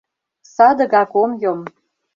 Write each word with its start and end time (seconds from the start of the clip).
Садыгак 0.53 1.11
ом 1.21 1.31
йом! 1.41 1.59